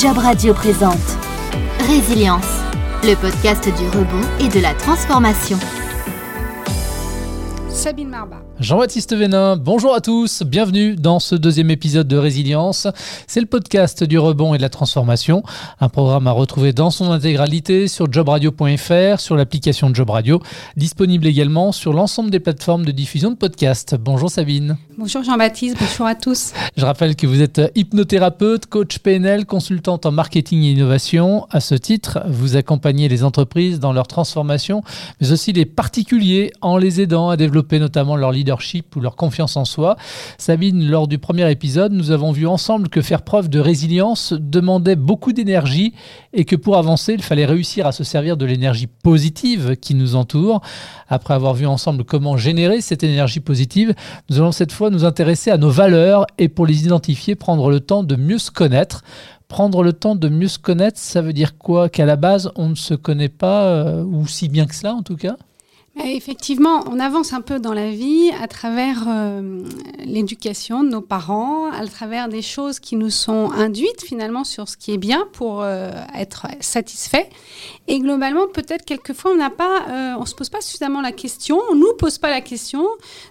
[0.00, 1.18] Job Radio présente
[1.88, 2.62] Résilience,
[3.02, 5.58] le podcast du rebond et de la transformation.
[7.68, 8.47] Sabine Marba.
[8.60, 12.88] Jean-Baptiste Vénin, bonjour à tous, bienvenue dans ce deuxième épisode de Résilience.
[13.28, 15.44] C'est le podcast du rebond et de la transformation,
[15.80, 20.42] un programme à retrouver dans son intégralité sur jobradio.fr, sur l'application Job Radio,
[20.76, 23.94] disponible également sur l'ensemble des plateformes de diffusion de podcasts.
[23.94, 24.76] Bonjour Sabine.
[24.98, 26.52] Bonjour Jean-Baptiste, bonjour à tous.
[26.76, 31.46] Je rappelle que vous êtes hypnothérapeute, coach PNL, consultante en marketing et innovation.
[31.52, 34.82] À ce titre, vous accompagnez les entreprises dans leur transformation,
[35.20, 38.47] mais aussi les particuliers en les aidant à développer notamment leur leadership
[38.96, 39.96] ou leur confiance en soi.
[40.38, 44.96] Sabine, lors du premier épisode, nous avons vu ensemble que faire preuve de résilience demandait
[44.96, 45.94] beaucoup d'énergie
[46.32, 50.14] et que pour avancer, il fallait réussir à se servir de l'énergie positive qui nous
[50.14, 50.62] entoure.
[51.08, 53.94] Après avoir vu ensemble comment générer cette énergie positive,
[54.30, 57.80] nous allons cette fois nous intéresser à nos valeurs et pour les identifier, prendre le
[57.80, 59.02] temps de mieux se connaître
[59.48, 61.88] prendre le temps de mieux se connaître, ça veut dire quoi?
[61.88, 65.02] Qu'à la base, on ne se connaît pas, euh, ou si bien que cela en
[65.02, 65.36] tout cas?
[66.04, 69.62] Effectivement, on avance un peu dans la vie à travers euh,
[70.04, 74.76] l'éducation de nos parents, à travers des choses qui nous sont induites finalement sur ce
[74.76, 77.28] qui est bien pour euh, être satisfait.
[77.88, 79.50] Et globalement, peut-être quelquefois, on n'a
[80.20, 82.86] euh, se pose pas suffisamment la question, on nous pose pas la question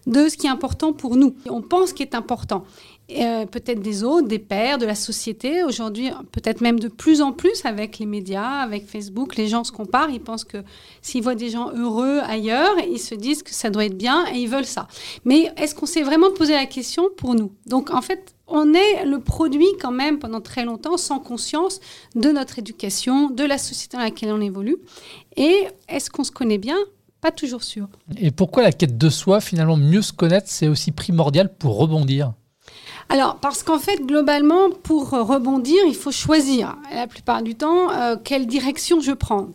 [0.06, 1.36] de ce qui est important pour nous.
[1.50, 2.66] On pense qu'il est important.
[3.10, 5.64] Euh, peut-être des autres, des pères, de la société.
[5.64, 9.72] Aujourd'hui, peut-être même de plus en plus avec les médias, avec Facebook, les gens se
[9.72, 10.10] comparent.
[10.10, 10.58] Ils pensent que
[11.02, 14.40] s'ils voient des gens heureux ailleurs, ils se disent que ça doit être bien et
[14.40, 14.88] ils veulent ça.
[15.24, 17.54] Mais est-ce qu'on s'est vraiment posé la question pour nous?
[17.66, 21.80] Donc en fait, on est le produit quand même pendant très longtemps sans conscience
[22.16, 24.78] de notre éducation, de la société dans laquelle on évolue.
[25.38, 26.78] Et est-ce qu'on se connaît bien?
[27.22, 27.88] Pas toujours sûr.
[28.18, 32.34] Et pourquoi la quête de soi, finalement, mieux se connaître, c'est aussi primordial pour rebondir?
[33.10, 38.18] Alors, parce qu'en fait, globalement, pour rebondir, il faut choisir, la plupart du temps, euh,
[38.22, 39.50] quelle direction je prends.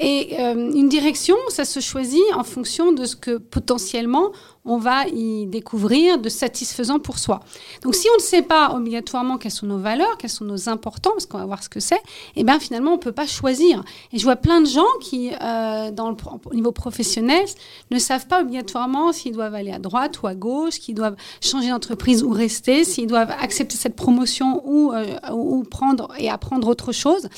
[0.00, 4.32] Et euh, une direction, ça se choisit en fonction de ce que potentiellement
[4.68, 7.40] on va y découvrir de satisfaisant pour soi.
[7.82, 11.12] Donc si on ne sait pas obligatoirement quelles sont nos valeurs, quels sont nos importants,
[11.12, 12.00] parce qu'on va voir ce que c'est, et
[12.36, 13.82] eh bien finalement on ne peut pas choisir.
[14.12, 17.44] Et je vois plein de gens qui, euh, dans le, au niveau professionnel,
[17.90, 21.70] ne savent pas obligatoirement s'ils doivent aller à droite ou à gauche, qu'ils doivent changer
[21.70, 26.92] d'entreprise ou rester, s'ils doivent accepter cette promotion ou, euh, ou prendre et apprendre autre
[26.92, 27.28] chose.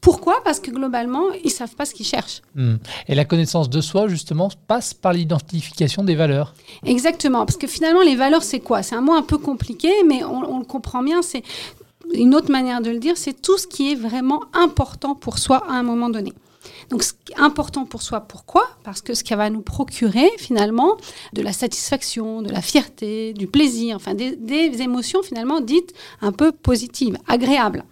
[0.00, 0.36] Pourquoi?
[0.44, 2.42] Parce que globalement, ils ne savent pas ce qu'ils cherchent.
[2.54, 2.76] Hmm.
[3.08, 6.54] Et la connaissance de soi, justement, passe par l'identification des valeurs.
[6.84, 8.82] Exactement, parce que finalement, les valeurs, c'est quoi?
[8.82, 11.22] C'est un mot un peu compliqué, mais on, le comprend bien.
[11.22, 11.42] C'est
[12.14, 15.64] une autre manière de le dire, c'est tout ce qui est vraiment important pour soi
[15.68, 16.32] à un moment donné.
[16.90, 18.68] Donc, est important pour soi, pourquoi?
[18.84, 20.96] Parce que ce qui va nous procurer finalement
[21.32, 26.52] de la satisfaction, de la fierté, du plaisir, enfin des émotions finalement dites un peu
[26.52, 27.84] positives, agréables.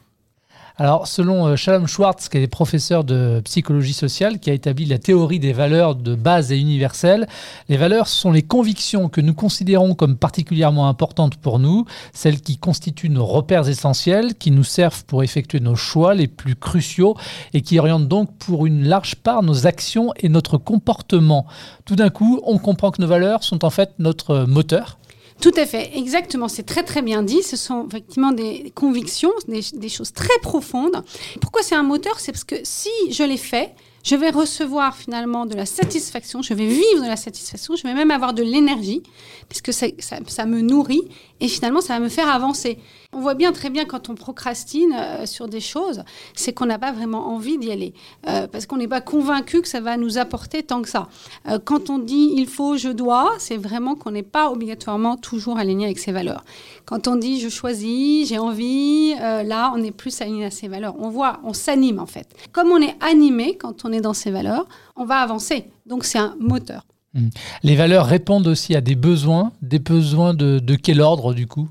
[0.77, 4.99] Alors, selon euh, Shalom Schwartz, qui est professeur de psychologie sociale, qui a établi la
[4.99, 7.29] théorie des valeurs de base et universelles,
[7.69, 12.59] les valeurs sont les convictions que nous considérons comme particulièrement importantes pour nous, celles qui
[12.59, 17.17] constituent nos repères essentiels, qui nous servent pour effectuer nos choix les plus cruciaux
[17.53, 21.47] et qui orientent donc pour une large part nos actions et notre comportement.
[21.85, 24.99] Tout d'un coup, on comprend que nos valeurs sont en fait notre moteur
[25.41, 26.49] tout à fait, exactement.
[26.49, 27.43] C'est très très bien dit.
[27.43, 31.05] Ce sont effectivement des convictions, des, choses très profondes.
[31.41, 32.21] Pourquoi c'est un moteur?
[32.21, 33.75] C'est parce que si je l'ai fait,
[34.05, 37.95] je vais recevoir finalement de la satisfaction, je vais vivre de la satisfaction, je vais
[37.95, 39.03] même avoir de l'énergie,
[39.49, 41.09] puisque ça, me nourrit,
[41.41, 42.79] et finalement ça va me faire avancer.
[43.13, 46.03] On voit bien très bien quand on procrastine euh, sur des choses,
[46.35, 47.95] c'est qu'on n'a pas vraiment envie d'y aller,
[48.29, 51.09] euh, parce qu'on n'est pas convaincu que ça va nous apporter tant que ça.
[51.49, 55.59] Euh, quand on dit il faut, je dois, c'est vraiment qu'on n'est pas obligatoirement toujours
[55.59, 56.45] aligné avec ses valeurs.
[56.87, 60.95] Quand on dit je choisis, j'ai envie, là on est plus aligné à ses valeurs.
[60.99, 62.29] On voit, on s'anime en fait.
[62.53, 65.67] Comme on est animé quand on est dans ses valeurs, on va avancer.
[65.87, 66.85] Donc c'est un moteur.
[67.15, 67.29] Mmh.
[67.63, 71.69] Les valeurs répondent aussi à des besoins, des besoins de, quel ordre du coup?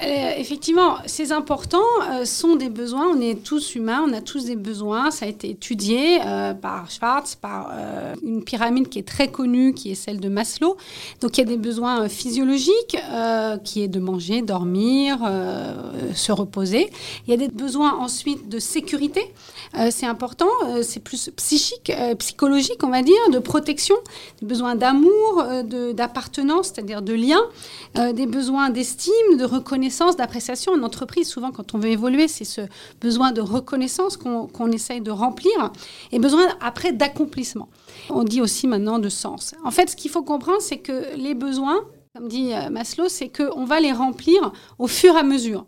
[0.00, 1.78] Euh, effectivement, ces importants
[2.08, 3.08] euh, sont des besoins.
[3.08, 5.10] On est tous humains, on a tous des besoins.
[5.10, 7.72] Ça a été étudié euh, par Schwartz, par
[8.22, 10.76] une pyramide qui est très connue, qui est celle de Maslow.
[11.20, 12.96] Donc, il y a des besoins physiologiques,
[13.64, 15.18] qui est de manger, dormir,
[16.14, 16.90] se reposer.
[17.26, 19.22] Il y a des besoins ensuite de sécurité.
[19.90, 20.48] c'est important.
[20.82, 23.96] c'est plus psychique, psychologique, on va dire, de protection.
[24.40, 25.44] Des besoins d'amour,
[25.94, 27.40] d'appartenance, c'est-à-dire de lien.
[28.12, 30.72] des besoins d'estime, de reconnaissance, d'appréciation.
[30.72, 32.62] En entreprise, souvent, quand on veut évoluer, c'est ce
[33.00, 35.72] besoin de reconnaissance qu'on essaye de remplir
[36.12, 37.68] et besoin après d'accomplissement.
[38.10, 39.54] On dit aussi maintenant de sens.
[39.64, 41.80] En fait, ce qu'il faut comprendre, c'est que les besoins,
[42.14, 45.66] comme dit euh, Maslow, c'est qu'on va les remplir au fur et à mesure.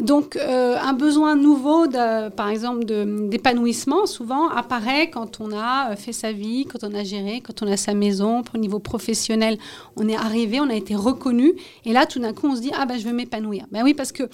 [0.00, 5.96] Donc, euh, un besoin nouveau, de, par exemple, d'épanouissement, souvent apparaît quand on a euh,
[5.96, 9.56] fait sa vie, quand on a géré, quand on a sa maison, au niveau professionnel,
[9.96, 11.52] on est arrivé, on a été reconnu,
[11.84, 13.66] et là, tout d'un coup, on se dit ah ben je veux m'épanouir.
[13.70, 14.24] Ben oui, parce que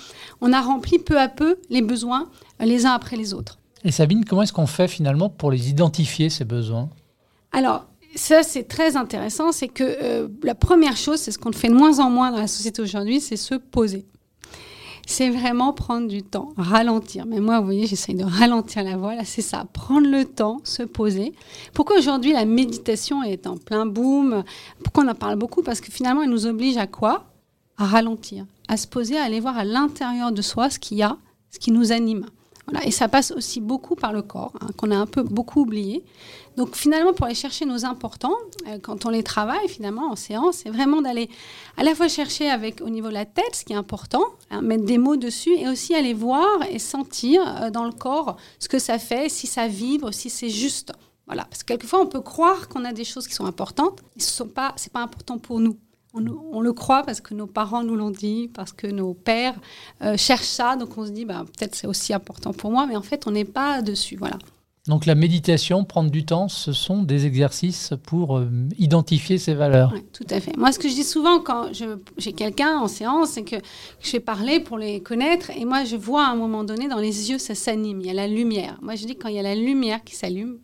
[0.40, 2.30] on a rempli peu à peu les besoins
[2.62, 3.58] euh, les uns après les autres.
[3.84, 6.88] Et Sabine, comment est-ce qu'on fait finalement pour les identifier ces besoins?
[7.52, 7.84] Alors,
[8.14, 9.52] ça, c'est très intéressant.
[9.52, 12.46] C'est que la première chose, c'est ce qu'on fait de moins en moins dans la
[12.46, 14.04] société aujourd'hui, c'est se poser
[15.10, 17.26] c'est vraiment prendre du temps, ralentir.
[17.26, 19.16] Mais moi, vous voyez, j'essaye de ralentir la voix.
[19.16, 21.34] Là, c'est ça, prendre le temps, se poser.
[21.74, 24.44] Pourquoi aujourd'hui la méditation est en plein boom?
[24.84, 25.62] Pourquoi on en parle beaucoup?
[25.62, 27.24] Parce que finalement, elle nous oblige à quoi?
[27.76, 31.02] À ralentir, à se poser, à aller voir à l'intérieur de soi ce qu'il y
[31.02, 31.16] a,
[31.50, 32.26] ce qui nous anime.
[32.84, 36.04] Et ça passe aussi beaucoup par le corps, hein, qu'on a un peu beaucoup oublié.
[36.56, 38.36] Donc finalement, pour aller chercher nos importants,
[38.68, 41.28] euh, quand on les travaille finalement en séance, c'est vraiment d'aller
[41.76, 44.60] à la fois chercher avec au niveau de la tête ce qui est important, hein,
[44.60, 48.68] mettre des mots dessus, et aussi aller voir et sentir euh, dans le corps ce
[48.68, 50.92] que ça fait, si ça vibre, si c'est juste.
[51.26, 54.42] Voilà, parce que quelquefois on peut croire qu'on a des choses qui sont importantes, ce
[54.42, 55.76] n'est pas, pas important pour nous.
[56.12, 59.54] On, le croit parce que nos parents nous l'ont dit, parce que nos pères
[60.02, 62.96] euh, cherchent ça, donc on se dit bah, peut-être c'est aussi important pour moi, mais
[62.96, 64.16] en fait on n'est pas dessus.
[64.16, 64.36] Voilà.
[64.86, 68.48] Donc la méditation, prendre du temps, ce sont des exercices pour euh,
[68.78, 69.94] identifier ces valeurs.
[70.12, 70.56] Tout à fait.
[70.56, 71.68] Moi, ce que je dis souvent quand
[72.16, 73.56] j'ai quelqu'un en séance, c'est que
[74.00, 76.98] je vais parler pour les connaître, et moi je vois à un moment donné dans
[76.98, 78.78] les yeux, ça s'anime, il y a la lumière.
[78.80, 80.58] Moi je dis quand il y a la lumière qui s'allume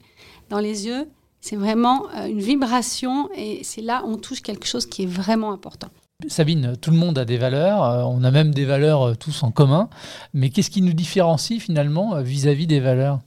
[0.49, 1.07] dans les yeux,
[1.47, 5.53] c'est vraiment euh, une vibration et c'est là on touche quelque chose qui est vraiment
[5.53, 5.87] important.
[6.27, 9.45] Sabine, tout le monde a des valeurs, euh, on a même des valeurs euh, tous
[9.45, 9.89] en commun,
[10.35, 13.21] mais qu'est-ce qui nous différencie finalement vis-à-vis des valeurs?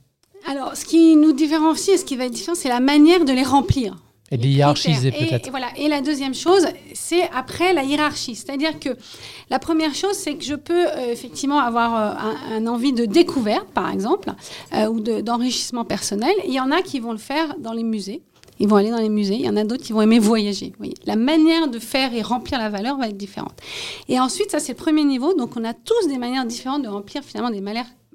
[0.46, 3.32] Alors, ce qui nous différencie et ce qui va être différent, c'est la manière de
[3.32, 3.96] les remplir.
[4.32, 5.48] Et les hiérarchiser peut-être.
[5.48, 5.68] Et, voilà.
[5.76, 8.36] et la deuxième chose, c'est après la hiérarchie.
[8.36, 8.90] C'est-à-dire que
[9.50, 13.66] la première chose, c'est que je peux euh, effectivement avoir euh, un, envie de découverte,
[13.74, 14.32] par exemple,
[14.72, 16.32] euh, ou d'enrichissement personnel.
[16.46, 18.22] Il y en a qui vont le faire dans les musées.
[18.60, 19.34] Ils vont aller dans les musées.
[19.34, 20.74] Il y en a d'autres qui vont aimer voyager.
[20.78, 20.94] Oui.
[21.06, 23.54] La manière de faire et remplir la valeur va être différente.
[24.08, 25.34] Et ensuite, ça c'est le premier niveau.
[25.34, 27.62] Donc on a tous des manières différentes de remplir finalement des,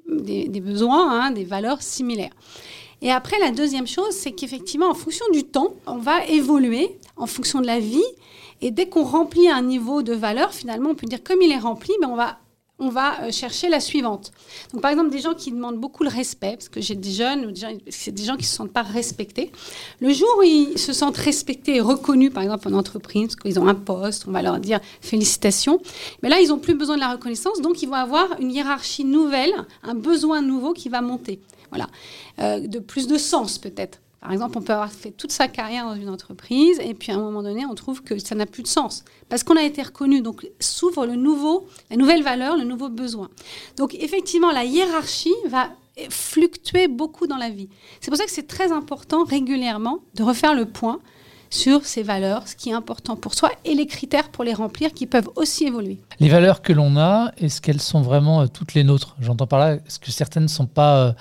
[0.08, 2.32] des, des besoins, hein, des valeurs similaires.
[3.02, 7.26] Et après, la deuxième chose, c'est qu'effectivement, en fonction du temps, on va évoluer en
[7.26, 8.04] fonction de la vie.
[8.62, 11.58] Et dès qu'on remplit un niveau de valeur, finalement, on peut dire comme il est
[11.58, 12.38] rempli, ben, on va
[12.78, 14.32] on va euh, chercher la suivante.
[14.72, 17.54] Donc, par exemple, des gens qui demandent beaucoup le respect, parce que j'ai des jeunes,
[17.88, 19.50] c'est des gens qui ne se sentent pas respectés.
[20.00, 23.58] Le jour où ils se sentent respectés et reconnus, par exemple, en entreprise, parce qu'ils
[23.58, 25.80] ont un poste, on va leur dire félicitations.
[26.22, 29.04] Mais là, ils n'ont plus besoin de la reconnaissance, donc ils vont avoir une hiérarchie
[29.04, 31.40] nouvelle, un besoin nouveau qui va monter.
[31.70, 31.86] Voilà.
[32.38, 34.00] Euh, de plus de sens peut-être.
[34.20, 37.14] Par exemple, on peut avoir fait toute sa carrière dans une entreprise et puis à
[37.14, 39.82] un moment donné, on trouve que ça n'a plus de sens parce qu'on a été
[39.82, 40.20] reconnu.
[40.20, 43.28] Donc s'ouvre le nouveau, la nouvelle valeur, le nouveau besoin.
[43.76, 45.68] Donc effectivement, la hiérarchie va
[46.10, 47.68] fluctuer beaucoup dans la vie.
[48.00, 50.98] C'est pour ça que c'est très important régulièrement de refaire le point
[51.50, 54.92] sur ces valeurs, ce qui est important pour soi et les critères pour les remplir
[54.92, 55.98] qui peuvent aussi évoluer.
[56.20, 59.16] Les valeurs que l'on a, est-ce qu'elles sont vraiment euh, toutes les nôtres?
[59.20, 61.12] J'entends par là, est-ce que certaines ne sont pas euh,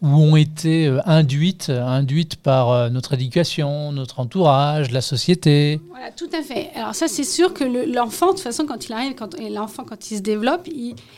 [0.00, 5.80] ou ont été euh, induites, induites par euh, notre éducation, notre entourage, la société.
[5.90, 6.70] Voilà, tout à fait.
[6.76, 10.10] Alors ça, c'est sûr que l'enfant, de toute façon, quand il arrive, quand l'enfant, quand
[10.10, 10.68] il se développe,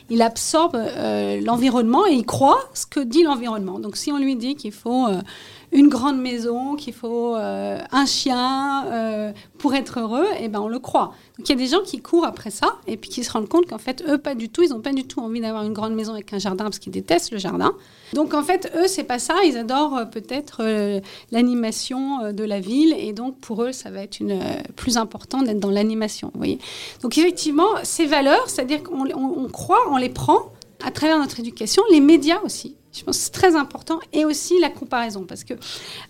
[0.09, 3.79] il, absorbe euh, l'environnement et il croit ce que dit l'environnement.
[3.79, 5.07] Donc si on lui dit qu'il faut
[5.73, 10.79] une grande maison, qu'il faut un chien pour être heureux, et eh ben on le
[10.79, 11.13] croit.
[11.39, 13.49] Donc il y a des gens qui courent après ça et puis qui se rendent
[13.49, 15.73] compte qu'en fait, eux, pas du tout, ils n'ont pas du tout envie d'avoir une
[15.73, 17.73] grande maison avec un jardin parce qu'ils détestent le jardin.
[18.13, 19.37] Donc en fait, eux, c'est pas ça.
[19.45, 21.01] Ils adorent euh, peut-être euh,
[21.31, 24.41] l'animation euh, de la ville et donc pour eux, ça va être une,
[24.77, 26.31] plus important d'être dans l'animation.
[26.35, 26.59] Vous voyez.
[27.03, 30.53] Donc effectivement, ces valeurs, c'est-à-dire qu'on croit, on les prend
[30.85, 32.77] à travers notre éducation, les médias aussi.
[32.93, 34.01] Je pense que c'est très important.
[34.13, 35.25] Et aussi la comparaison.
[35.25, 35.55] Parce que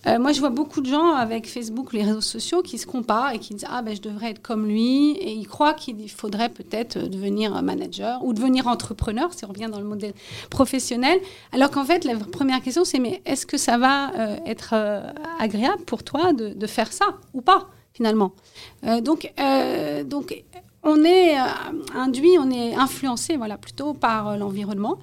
[0.07, 3.33] euh, moi, je vois beaucoup de gens avec Facebook, les réseaux sociaux, qui se comparent
[3.33, 5.13] et qui disent Ah, ben, je devrais être comme lui.
[5.13, 9.79] Et ils croient qu'il faudrait peut-être devenir manager ou devenir entrepreneur, si on revient dans
[9.79, 10.15] le modèle
[10.49, 11.21] professionnel.
[11.53, 15.13] Alors qu'en fait, la première question, c'est Mais est-ce que ça va euh, être euh,
[15.39, 18.33] agréable pour toi de, de, faire ça ou pas, finalement?
[19.03, 19.33] Donc,
[20.05, 20.45] donc,
[20.83, 21.37] on est
[21.95, 24.99] induit, on est influencé voilà, plutôt par l'environnement.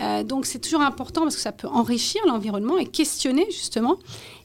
[0.00, 3.98] Euh, donc c'est toujours important parce que ça peut enrichir l'environnement et questionner justement.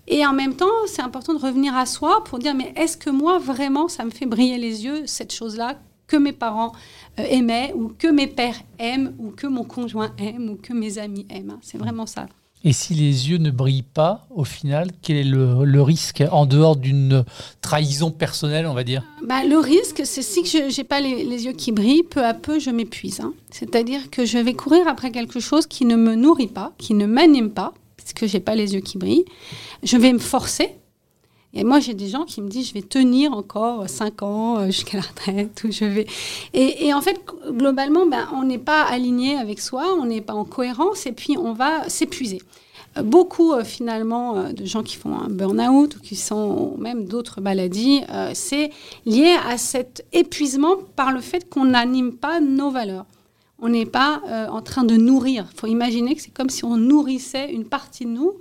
[0.07, 3.10] Et en même temps, c'est important de revenir à soi pour dire mais est-ce que
[3.10, 6.74] moi vraiment ça me fait briller les yeux cette chose-là que mes parents
[7.19, 10.98] euh, aimaient ou que mes pères aiment ou que mon conjoint aime ou que mes
[10.98, 11.57] amis aiment?
[11.62, 12.27] C'est vraiment ça.
[12.65, 16.77] Et si les yeux ne brillent pas, au final, quel est le, risque en dehors
[16.77, 17.25] d'une
[17.62, 19.03] trahison personnelle, on va dire?
[19.27, 22.60] Bah, Le risque, c'est si je n'ai pas les, yeux qui brillent, peu à peu,
[22.60, 23.20] je m'épuise.
[23.20, 23.34] Hein.
[23.51, 27.05] C'est-à-dire que je vais courir après quelque chose qui ne me nourrit pas, qui ne
[27.05, 29.25] m'anime pas, puisque je n'ai pas les yeux qui brillent.
[29.84, 30.70] Je vais me forcer.
[31.53, 34.65] Et moi, j'ai des gens qui me disent, je vais tenir encore 5 ans euh,
[34.67, 35.63] jusqu'à la retraite.
[35.63, 36.07] Ou je vais...
[36.53, 40.45] Et, en fait, globalement, ben, on n'est pas aligné avec soi, on n'est pas en
[40.45, 42.39] cohérence, et puis on va s'épuiser.
[43.01, 47.41] Beaucoup euh, finalement euh, de gens qui font un burn-out ou qui sont même d'autres
[47.41, 48.69] maladies, euh, c'est
[49.05, 53.05] lié à cet épuisement par le fait qu'on n'anime pas nos valeurs.
[53.63, 55.48] On n'est pas en train de nourrir.
[55.53, 58.34] Il faut imaginer que c'est comme si on nourrissait une partie de nous,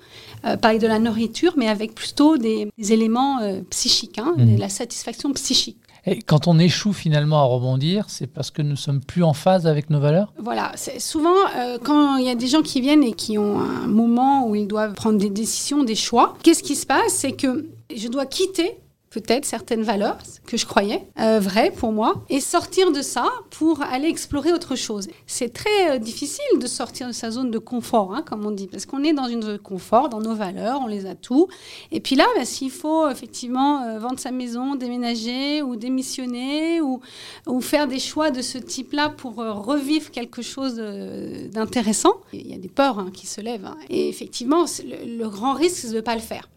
[0.61, 3.39] par de la nourriture, mais avec plutôt des, éléments
[3.71, 4.55] psychiques, hein, mmh.
[4.57, 5.79] de la satisfaction psychique.
[6.05, 9.69] Et quand on échoue finalement à rebondir, c'est parce que nous sommes plus en phase
[9.69, 10.33] avec nos valeurs?
[10.37, 13.61] Voilà, c'est souvent euh, quand il y a des gens qui viennent et qui ont
[13.61, 17.13] un moment où ils doivent prendre des décisions, des choix, qu'est-ce qui se passe?
[17.13, 18.79] C'est que je dois quitter
[19.13, 23.83] peut-être certaines valeurs que je croyais euh, vraies pour moi et sortir de ça pour
[23.83, 25.09] aller explorer autre chose.
[25.27, 28.69] C'est très euh, difficile de sortir de sa zone de confort, hein, comme on dit,
[28.69, 31.49] parce qu'on est dans une zone de confort, dans nos valeurs, on les a tout.
[31.91, 37.01] Et puis là, bah, s'il faut effectivement euh, vendre sa maison, déménager ou démissionner ou,
[37.47, 42.59] ou faire des choix de ce type-là pour revivre quelque chose d'intéressant, il y a
[42.59, 43.67] des peurs hein, qui se lèvent.
[43.67, 43.77] Hein.
[43.91, 46.49] Et effectivement, le, le grand risque, c'est de ne pas le faire.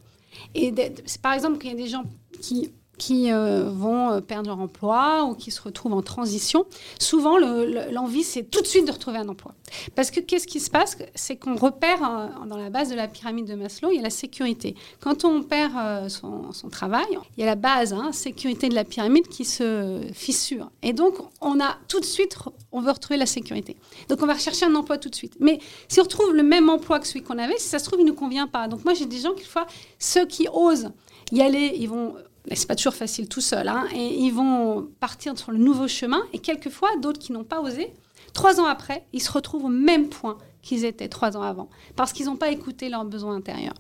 [0.54, 0.74] Et
[1.22, 2.04] par exemple, qu'il y a des gens
[2.42, 6.66] qui qui euh, vont euh, perdre leur emploi ou qui se retrouvent en transition,
[7.00, 9.54] souvent l'envie c'est tout de suite de retrouver un emploi.
[9.96, 10.98] Parce que qu'est-ce qui se passe?
[11.16, 14.04] C'est qu'on repère euh, dans la base de la pyramide de Maslow, il y a
[14.04, 14.75] la sécurité.
[15.00, 17.06] Quand on perd son, travail,
[17.38, 20.72] il y a la base, hein, sécurité de la pyramide qui se fissure.
[20.82, 22.38] Et donc on a tout de suite,
[22.72, 23.75] on veut retrouver la sécurité.
[24.10, 25.36] Donc on va rechercher un emploi tout de suite.
[25.40, 28.00] Mais si on retrouve le même emploi que celui qu'on avait, si ça se trouve
[28.00, 28.68] il ne nous convient pas.
[28.68, 29.68] Donc moi j'ai des gens qui, fois,
[30.00, 30.92] ceux qui osent
[31.32, 32.16] y aller, ils vont
[32.54, 36.22] c'est pas toujours facile tout seul, hein, et ils vont partir sur le nouveau chemin,
[36.34, 37.92] et quelquefois, d'autres qui n'ont pas osé,
[38.34, 42.14] trois ans après, ils se retrouvent au même point qu'ils étaient trois ans avant, parce
[42.14, 43.75] qu'ils n'ont pas écouté leurs besoins intérieurs.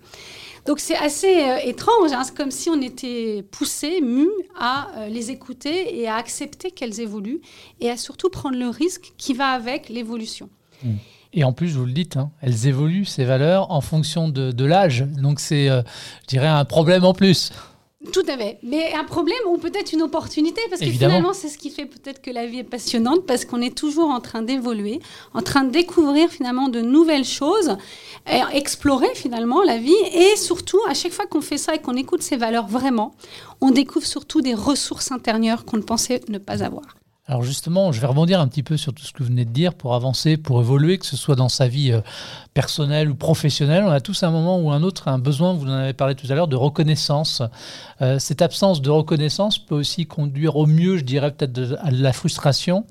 [0.65, 4.27] Donc c'est assez euh, étrange, hein, c'est comme si on était poussé, mu
[4.59, 7.41] à euh, les écouter et à accepter qu'elles évoluent,
[7.79, 10.49] et à surtout prendre le risque qui va avec l'évolution.
[11.33, 15.05] Et en plus, vous le dites, hein, elles évoluent, ces valeurs, en fonction de, l'âge.
[15.21, 15.81] Donc c'est, euh,
[16.23, 17.51] je dirais, un problème en plus.
[18.11, 18.57] Tout à fait.
[18.63, 22.21] Mais un problème ou peut-être une opportunité, parce que finalement, c'est ce qui fait peut-être
[22.21, 24.99] que la vie est passionnante, parce qu'on est toujours en train d'évoluer,
[25.33, 27.77] en train de découvrir finalement de nouvelles choses,
[28.31, 29.93] et explorer finalement la vie.
[30.13, 33.15] Et surtout, à chaque fois qu'on fait ça et qu'on écoute ces valeurs vraiment,
[33.61, 36.95] on découvre surtout des ressources intérieures qu'on ne pensait ne pas avoir.
[37.27, 39.49] Alors justement, je vais rebondir un petit peu sur tout ce que vous venez de
[39.49, 42.01] dire pour avancer, pour évoluer, que ce soit dans sa vie euh,
[42.53, 43.83] personnelle ou professionnelle.
[43.83, 46.27] On a tous un moment ou un autre un besoin, vous en avez parlé tout
[46.29, 47.41] à l'heure, de reconnaissance.
[48.03, 52.03] Euh, cette absence de reconnaissance peut aussi conduire au mieux, je dirais peut-être à de
[52.03, 52.85] la frustration,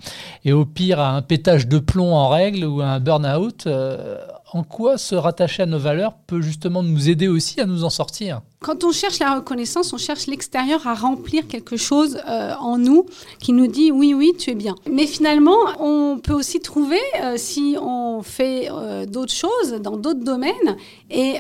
[0.44, 3.68] et au pire à un pétage de plomb en règle ou à un burn-out.
[3.68, 4.18] Euh,
[4.54, 7.90] en quoi se rattacher à nos valeurs peut justement nous aider aussi à nous en
[7.90, 12.78] sortir Quand on cherche la reconnaissance, on cherche l'extérieur à remplir quelque chose euh, en
[12.78, 13.06] nous
[13.40, 14.76] qui nous dit oui, oui, tu es bien.
[14.88, 20.23] Mais finalement, on peut aussi trouver, euh, si on fait euh, d'autres choses dans d'autres
[20.25, 20.76] domaines,
[21.11, 21.38] et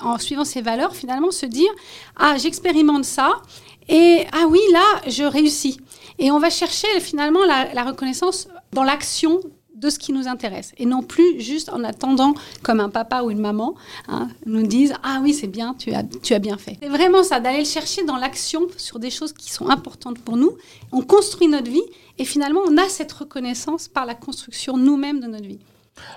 [0.00, 1.70] en suivant ces valeurs, finalement se dire,
[2.16, 3.42] ah, j'expérimente ça,
[3.88, 5.80] et ah oui, là, je réussis.
[6.18, 9.40] Et on va chercher finalement la reconnaissance dans l'action
[9.76, 10.72] de ce qui nous intéresse.
[10.78, 13.74] Et non plus juste en attendant comme un papa ou une maman
[14.08, 17.22] hein, nous disent ah oui c'est bien tu as tu as bien fait c'est vraiment
[17.22, 20.56] ça d'aller le chercher dans l'action sur des choses qui sont importantes pour nous.
[20.92, 21.82] On construit notre vie
[22.18, 25.60] et finalement on a cette reconnaissance par la construction nous-mêmes de notre vie.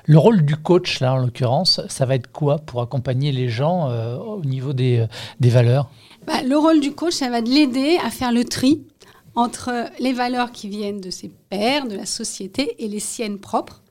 [0.06, 3.90] Le rôle du coach, là, en l'occurrence, ça va être quoi pour accompagner les gens
[3.90, 5.08] euh, au niveau des, euh,
[5.40, 5.90] des valeurs?
[6.28, 8.82] Bah, Le rôle du coach, ça va de l'aider à faire le tri
[9.36, 13.82] entre les valeurs qui viennent de ses pairs, de la société, et les siennes propres.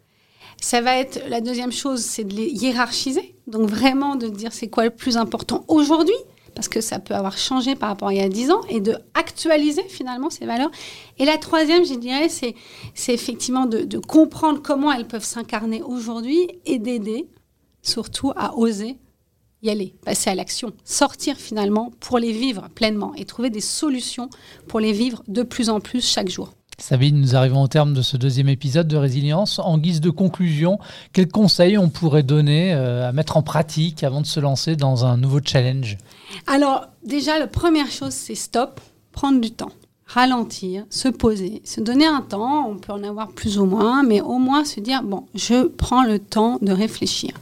[0.60, 3.34] Ça va être la deuxième chose, c'est de les hiérarchiser.
[3.46, 6.16] Donc vraiment de dire c'est quoi le plus important aujourd'hui,
[6.54, 8.80] parce que ça peut avoir changé par rapport à il y a dix ans, et
[8.80, 10.70] de actualiser finalement ces valeurs.
[11.18, 12.54] Et la troisième, je dirais, c'est,
[12.94, 17.28] c'est effectivement de comprendre comment elles peuvent s'incarner aujourd'hui et d'aider
[17.82, 18.96] surtout à oser
[19.62, 24.30] y aller, passer à l'action, sortir finalement pour les vivre pleinement et trouver des solutions
[24.66, 26.52] pour les vivre de plus en plus chaque jour.
[26.80, 29.58] Sabine, nous arrivons au terme de ce deuxième épisode de Résilience.
[29.58, 30.78] En guise de conclusion,
[31.12, 35.04] quels conseils on pourrait donner euh, à mettre en pratique avant de se lancer dans
[35.04, 35.98] un nouveau challenge?
[36.46, 39.72] Alors déjà, la première chose, c'est stop, prendre du temps
[40.08, 44.22] ralentir, se poser, se donner un temps, on peut en avoir plus ou moins, mais
[44.22, 47.32] au moins se dire, bon, je prends le temps de réfléchir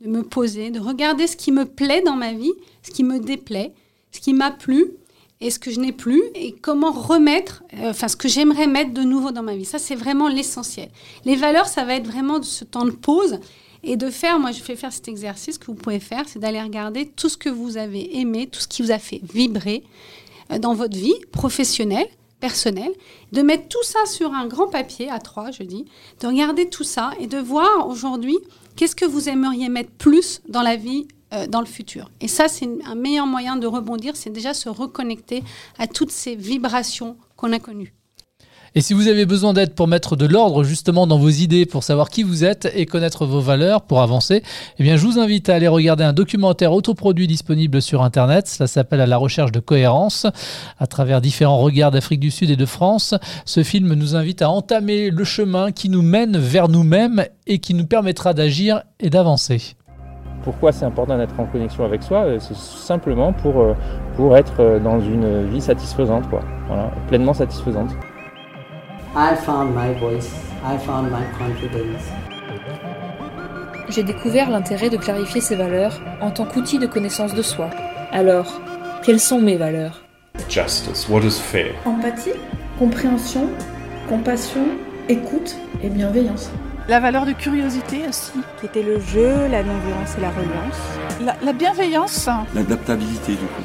[0.00, 2.52] de me poser, de regarder ce qui me plaît dans ma vie,
[2.82, 3.72] ce qui me déplaît,
[4.12, 4.92] ce qui m'a plu
[5.40, 8.92] et ce que je n'ai plus et comment remettre, euh, enfin ce que j'aimerais mettre
[8.92, 9.64] de nouveau dans ma vie.
[9.64, 10.88] Ça, c'est vraiment l'essentiel.
[11.24, 13.38] Les valeurs, ça va être vraiment de ce temps de pause
[13.84, 16.60] et de faire, moi je fais faire cet exercice que vous pouvez faire, c'est d'aller
[16.60, 19.84] regarder tout ce que vous avez aimé, tout ce qui vous a fait vibrer
[20.50, 22.08] euh, dans votre vie professionnelle,
[22.40, 22.92] personnelle,
[23.32, 25.84] de mettre tout ça sur un grand papier, à trois, je dis,
[26.20, 28.36] de regarder tout ça et de voir aujourd'hui
[28.76, 32.10] qu'est-ce que vous aimeriez mettre plus dans la vie euh, dans le futur.
[32.20, 35.42] Et ça, c'est un meilleur moyen de rebondir, c'est déjà se reconnecter
[35.78, 37.97] à toutes ces vibrations qu'on a connues.
[38.74, 41.82] Et si vous avez besoin d'aide pour mettre de l'ordre justement dans vos idées, pour
[41.82, 44.42] savoir qui vous êtes et connaître vos valeurs pour avancer,
[44.78, 48.48] eh bien je vous invite à aller regarder un documentaire autoproduit disponible sur Internet.
[48.48, 50.26] Cela s'appelle À la recherche de cohérence,
[50.78, 53.14] à travers différents regards d'Afrique du Sud et de France.
[53.44, 57.74] Ce film nous invite à entamer le chemin qui nous mène vers nous-mêmes et qui
[57.74, 59.74] nous permettra d'agir et d'avancer.
[60.42, 62.24] Pourquoi c'est important d'être en connexion avec soi?
[62.24, 63.74] Euh, C'est simplement pour, euh,
[64.16, 66.40] pour être euh, dans une vie satisfaisante, quoi.
[66.68, 67.90] Voilà, pleinement satisfaisante.
[69.16, 70.30] I found my voice,
[70.62, 72.04] I found my confidence.
[73.88, 77.70] J'ai découvert l'intérêt de clarifier ses valeurs en tant qu'outil de connaissance de soi.
[78.12, 78.60] Alors,
[79.02, 80.02] quelles sont mes valeurs?
[80.48, 81.74] Justice, what is fair?
[81.86, 82.34] Empathie,
[82.78, 83.48] compréhension,
[84.08, 84.66] compassion,
[85.08, 86.50] écoute et bienveillance.
[86.86, 88.32] La valeur de curiosité aussi.
[88.60, 91.24] Qui était le jeu, la non-violence et la reliance.
[91.24, 92.28] La, la bienveillance.
[92.54, 93.62] L'adaptabilité du coup.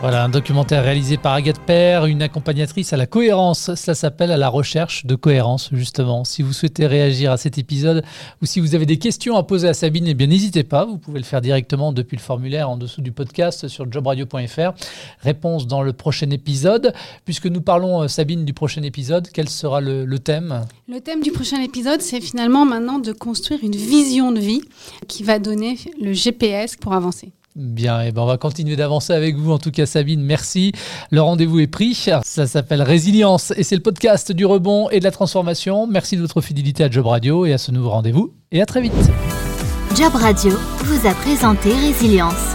[0.00, 3.74] Voilà, un documentaire réalisé par Agathe Père, une accompagnatrice à la cohérence.
[3.74, 6.22] Cela s'appelle À la recherche de cohérence, justement.
[6.22, 8.04] Si vous souhaitez réagir à cet épisode
[8.40, 10.84] ou si vous avez des questions à poser à Sabine, eh bien n'hésitez pas.
[10.84, 14.70] Vous pouvez le faire directement depuis le formulaire en dessous du podcast sur jobradio.fr.
[15.22, 16.94] Réponse dans le prochain épisode.
[17.24, 20.64] Puisque nous parlons, euh, Sabine, du prochain épisode, quel sera le, le thème?
[20.86, 24.62] Le thème du prochain épisode, c'est finalement maintenant de construire une vision de vie
[25.08, 27.32] qui va donner le GPS pour avancer.
[27.56, 29.52] Bien, et ben on va continuer d'avancer avec vous.
[29.52, 30.72] En tout cas, Sabine, merci.
[31.10, 31.94] Le rendez-vous est pris.
[31.94, 35.86] Ça s'appelle Résilience et c'est le podcast du rebond et de la transformation.
[35.86, 38.32] Merci de votre fidélité à Job Radio et à ce nouveau rendez-vous.
[38.52, 38.92] Et à très vite.
[39.96, 40.52] Job Radio
[40.84, 42.54] vous a présenté Résilience,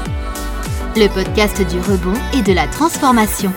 [0.96, 3.52] le podcast du rebond et de la transformation.